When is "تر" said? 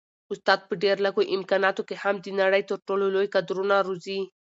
2.69-2.77